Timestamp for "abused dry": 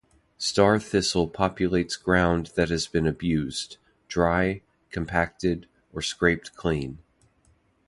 3.05-4.63